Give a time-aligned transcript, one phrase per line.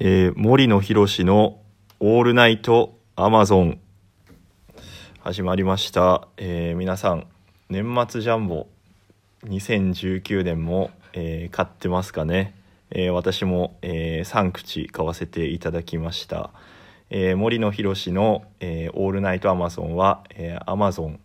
[0.00, 1.60] えー森野博の
[2.00, 3.78] 「オールナイトアマゾン」
[5.22, 7.28] 始まりました、えー皆さん
[7.70, 8.66] 年末ジャンボ
[9.44, 12.56] 2019年も、えー買ってますかね、
[12.90, 16.50] え私も、え3口買わせていただきました、
[17.08, 21.20] え森野博の、えオールナイトアマゾン」は、えー、アマゾン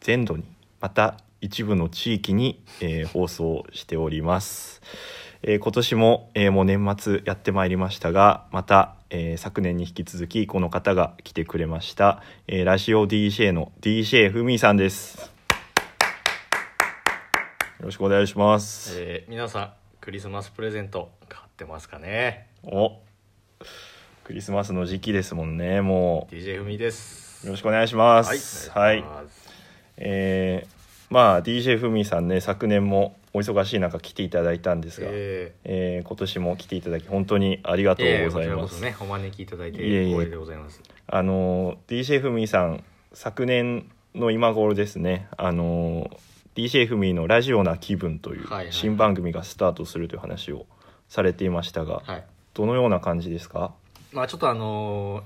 [0.00, 0.44] 全土に
[0.82, 4.82] また一部の地域に、え放送しております、
[5.42, 15.30] えー今年も、えーもう年末やってまいりましたがまた、えー昨年に引き続きこの方が来てくれました、えーラジオ DJ の DJ ふみさんです。
[17.80, 22.46] よろしくお願いします、えー皆さんクリスマスプレゼント買ってますかね？
[22.62, 22.92] お
[24.24, 27.40] クリスマスの時期ですもんねも DJ ふみです。
[27.44, 29.50] うよろしくお願いしまはいすお願いします。
[29.96, 30.79] えー
[31.10, 36.02] まあ DJ ふみさんね昨年もお忙しい中来ていただいたんですが、ええ。
[36.04, 40.80] ー今年も来ていただき本当にありがーとうございます、ちらこそねお招きいただいて光栄でございます。
[41.06, 46.10] あの DJ ふみさん昨年の今頃ですねあの
[46.54, 50.66] DJ ふみのラジオな気分という新番組がスタートするという話を
[51.08, 52.24] されていましたが、はい。
[52.54, 53.72] どのような感じですか？
[54.12, 55.22] まあちょっとあの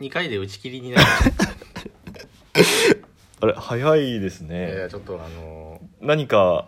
[0.00, 2.93] ー、2回で打ち切りになりました、
[3.44, 6.66] あれ早いですね、えーちょっとあの何か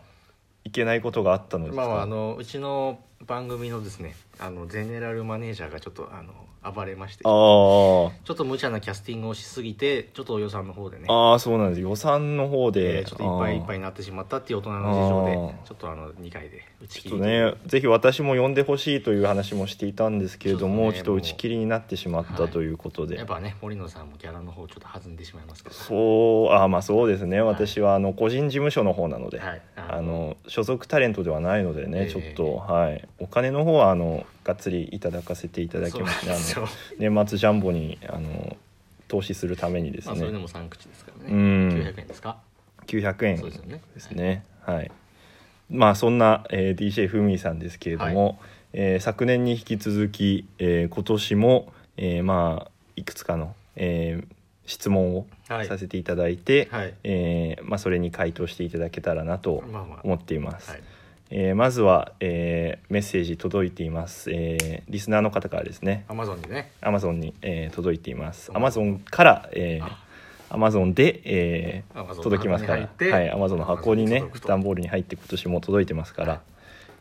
[0.65, 6.33] いけないことがあったのですか、まああのうちの番組のですねあのゼネラルマネージャーがちょっとあの
[6.75, 7.23] 暴れまして。
[7.25, 11.05] あちーょっと無茶なキャスティングをしすぎてちょっと予算の方でね。
[11.09, 11.81] あーそうなんです。
[11.81, 15.67] 予算の方えで、ーちょっといっぱいいっぱいいになってしまったっていう大人の事情であー。
[15.69, 22.53] ちょっとあの2回で打ち切ちょりっとねぜひ私も呼んでほしいという話もしていたんですけれども、ちょっと打ち切りになってしまったはい。
[22.53, 27.41] ということで、やっぱね森野さんもギャラの方ちょっと弾んでしまいますけどそうあまあそうですね。
[27.41, 27.55] はい。
[27.55, 29.63] 私はあの個人事務所の方なので、はい。
[29.77, 32.11] あの所属タレントではないのでね、ええ。
[32.11, 38.57] ちょっとはいお金の方はあのがっつりいただかせていただきましてあの年末ジャンボにあの
[39.09, 41.33] 投資するためにですまあそれでねも3口ですからね。
[41.33, 41.69] うん。
[41.71, 42.39] 900円ですか
[42.87, 43.81] ？900円ですよね。
[43.95, 44.45] ですね。
[44.63, 44.91] はい。
[45.71, 48.39] まあそんな、えー DJ ふみさんですけれども、
[48.73, 54.37] えー昨年に引き続き、えー今年も、えーまあいくつかの、えー
[54.69, 55.69] 質問をはい。
[55.69, 56.95] させていただいて、はい。
[57.05, 60.01] えーまあ、それに回答していただけたらなとまあまあ。
[60.03, 60.81] 思っています、はい
[61.31, 66.05] えーまずは、えーメッセージ届いています、えーリスナーの方からですね。
[66.09, 66.71] アマゾンでね。
[66.81, 68.51] アマゾンに、えー届いています。
[68.55, 70.03] アマゾンから、えあ。
[70.49, 72.89] アマゾンで、えー届きますから。
[73.13, 76.41] はいアマゾンの箱にね段ボールに入って今年も届いてますから、はい。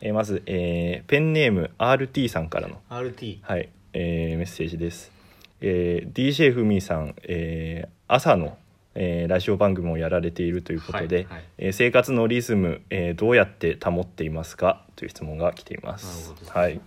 [0.00, 5.12] えーまず、えーペンネーム RT さんからの RT はい、えーメッセージです。
[5.60, 8.58] えー DJ ふみさん、えー朝の、
[8.98, 11.44] えーラジオ番組をやられているということで、はいはい。
[11.58, 14.82] えー生活のリズム、えーどうやって保っていますか？
[14.96, 16.34] という質問が来ています。
[16.48, 16.80] はい、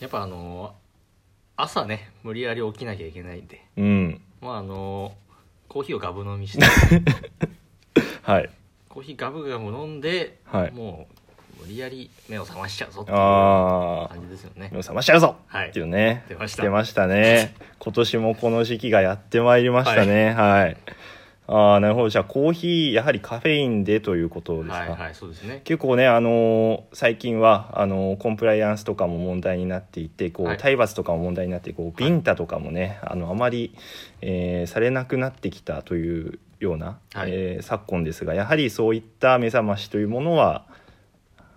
[0.00, 0.72] やっぱあのー
[1.56, 3.64] 朝ね無理やり起きなきゃいけないんで。
[3.76, 6.64] うん、まああのーコーヒーをガブ飲みして。
[8.22, 8.50] はい、
[8.88, 10.72] コーヒーガブガブ飲んではい。
[10.72, 14.68] もう無理やり目を覚ましちゃうぞっていう感じですよね。
[14.72, 15.68] 目を覚ましちゃうぞはい。
[15.68, 16.24] っていうね。
[16.28, 16.62] 出ました。
[16.62, 17.54] 出ましたね。
[17.78, 20.32] 今年もこの時期がやってまいりましたね。
[20.32, 20.76] はい。
[20.76, 20.92] あ
[21.54, 22.08] あ、なるほど。
[22.08, 24.74] じゃあコーヒーやはりカフェインでということですか？
[24.74, 25.60] はいはいそうですね。
[25.64, 30.56] 結構ね、あのー最近はあのーコンプライアンスとかも問題になっていてこう、はい。
[30.58, 33.74] 体罰とかも問題になってこうビンタとかもね、あのあまり、
[34.20, 37.30] えーされなくなってきたというような、はい。
[37.32, 40.64] えー昨今ですがやはりそういった目覚ましというものは、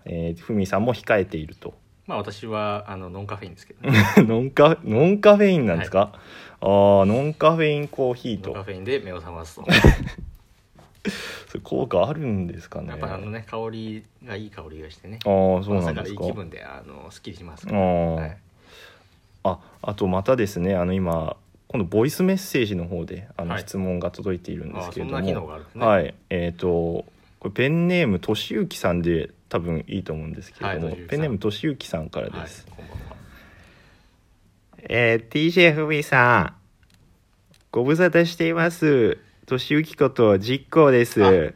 [0.05, 1.73] えーふみさんも控えていると
[2.07, 8.51] まあ私はあのノンカフェインですけど、ね、 ノンカノンカフェインなんですか、ああノンカフェインコーヒーと。
[8.51, 9.65] ノンカフェインで目を覚ますと。
[11.47, 12.89] それ効果あるんですかね？
[12.89, 15.19] やっぱあのね香りがいい香りがしてね。
[15.25, 18.15] ああそうな朝からいいんですか気分であのすっきりしますあから、ー。
[18.15, 18.37] はい、
[19.43, 21.37] ああとまたですねあの今
[21.67, 23.61] 今度ボイスメッセージの方であのはい。
[23.61, 25.85] 質問が届いているんですけれども、あそんな機能があるんですね。
[25.85, 26.13] はい。
[26.29, 27.05] えっ、と
[27.45, 33.15] これペンネームとしゆきさんで多分いいと思うんですけれども、はいペンネームとしゆきさんからはいです、は
[34.79, 36.53] えーみさん
[37.71, 39.19] ご無沙汰しています。
[39.45, 41.23] としゆきこと実行です。
[41.23, 41.51] あ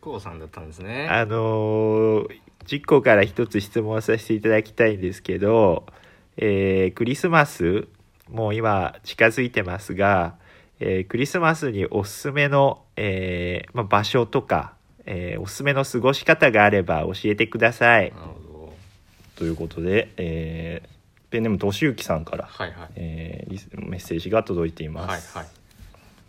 [0.00, 1.06] こうさんだったんですね。
[1.08, 2.28] あのー
[2.66, 5.86] 実行から一つ質問させていただきたいんですけど、
[6.36, 7.86] えークリスマス
[8.28, 10.34] もう今近づいてますが、
[10.80, 14.77] えークリスマスにおすすめの、えーまあ、場所とか、
[15.10, 18.10] えーおすすめの過ごし方があれば教えてください。
[18.10, 18.22] なる
[18.52, 18.74] ほ
[19.36, 20.88] ということで、えー
[21.30, 22.88] ペンネームとしゆきさんから、どはいはい。
[22.96, 25.36] えーメッセージが届いています。
[25.36, 25.52] はいはい。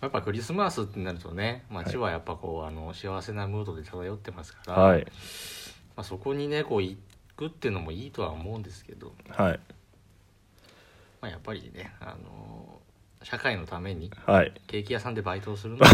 [0.01, 5.01] やっぱクリスマスってなるとねはい街はやっぱこう、あの幸せなムードで漂ってますから、はい。
[5.01, 6.97] まあ、そこにねこう行
[7.35, 9.59] くっていうのもいいとは思うんですけどはい。
[11.21, 12.79] まあやっぱりねあの
[13.23, 15.87] 社会のためにはいケーキ屋さんでバイトをするのが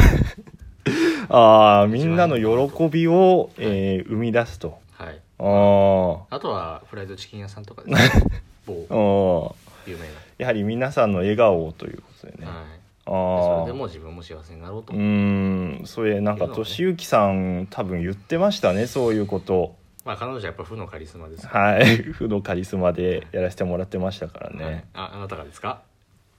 [1.29, 4.77] ああみんなの喜びを、えー生み出すと。
[4.93, 5.19] はい。
[5.39, 8.23] ああとはフライドチキン屋さんとかですね
[8.67, 9.53] 某。
[9.53, 10.05] ああ有名
[10.37, 12.57] やはり皆さんの笑顔をということでね、な、はい、
[13.05, 15.81] あそあれでも自分も幸せになろうと、うーん。
[15.85, 19.75] それなんか俊之さん多分言ってましたねそういうこと。
[20.03, 21.85] まあ彼女はやっぱ負のカリスマですはい。
[22.13, 24.83] 負のカリスマでやらせてもらってましたからね、はい。
[24.93, 25.81] ああなたがですか？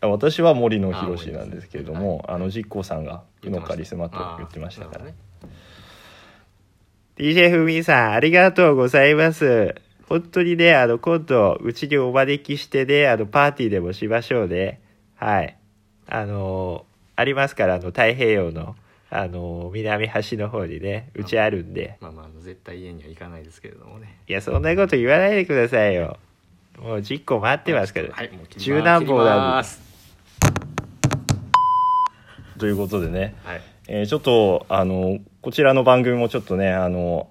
[0.02, 4.98] 私は森野博なんですけれどもあの実行さんが負のカリスマと言ってましたから。
[4.98, 5.14] あーなる
[7.16, 9.74] DJ ふみさんありがとうございます。
[10.08, 14.80] 本当にねあの今度うちにお招きしてねあのパーティーでもしましょうね。
[15.14, 15.56] はい。
[16.08, 16.84] あの
[17.16, 18.76] ありますからあの太平洋の
[19.08, 21.96] あの南端の方にねうちあるんで。
[22.00, 24.18] まあまああの絶対家には行かないですけれどもね。
[24.28, 26.18] いやそんなこと言わないでくださいよ。
[26.78, 29.85] もう実行待ってますから、はいもう切り中南切り坊だます
[32.58, 33.34] ということでね。
[33.44, 33.60] はい。
[33.88, 37.28] えーちょっとあのこちらの番組もちょっとねあの、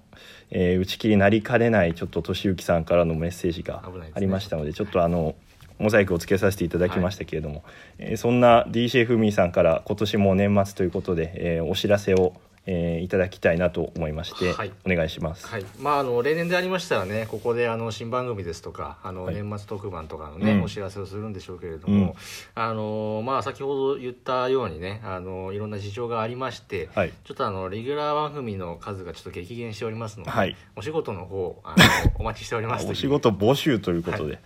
[0.50, 3.82] えー打ち切りなりかねないちょっと俊之さんからのメッセージが
[4.14, 5.34] ありましたのでちょっとあの
[5.78, 7.62] モザイクをつけさせていただきましたけれども、
[7.98, 12.32] えーそんな DJ ふみさんから今年も年末ということで、えーお知らせを、
[12.66, 14.72] えーいただきたいなと思いまして、はい。
[14.84, 15.46] お願いします。
[15.46, 20.62] はい、まああの例年でありましたらねここであの新番組ですとかあの、はい年末特番とかのね、うん。
[20.62, 22.62] お知らせをするんでしょうけれども、うん。
[22.62, 27.12] あのまあ先ほど言ったようにねあのいろんな事情がありまして、はい。
[27.24, 30.56] ちょっとあのレギュラー番組の数がちょっと激減しておりますので、はい。
[30.74, 31.84] お仕事の方あの
[32.18, 34.40] お待ちしておりますお仕事募集ということで、は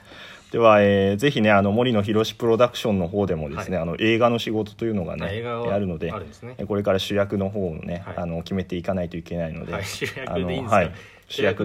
[0.51, 3.89] では、えーぜひねあの森野博プロダクションの方でもですね、はい。
[3.89, 6.13] あの映画の仕事というのがねあるので
[6.67, 8.17] これから主役の方をね、はい。
[8.19, 10.93] あの決めていかないといけないので、はい、主役でいいんですか、はい。
[11.29, 11.65] 主役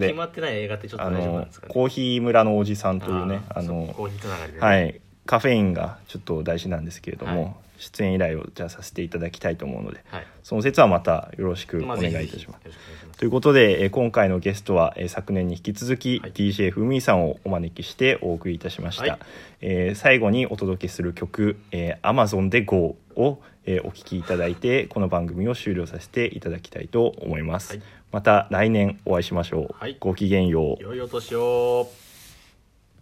[5.25, 7.53] カフェインがちょっと大事なんですけれども、はい。
[7.77, 10.27] 出演依頼をじゃあさせていただきたいと思うのではい。
[10.43, 12.67] その説はまたよろしくおまあ願いいたします。
[12.67, 13.17] ます。
[13.19, 16.31] ということで、えー今回のゲストは、えー昨年に引き続き、はい。
[16.31, 19.19] DJ ふみさんをお招きしてお送りいたしました、はい。
[19.61, 27.81] えー最後にお届けする曲「えー Amazon で GO」を、えーお聴きいただいてこの番組を終了させていただきたいと思います、はい。
[28.13, 29.97] また来年お会いしましょう、はい。
[29.99, 30.83] ごきげんよう。
[30.83, 31.89] 良いお年を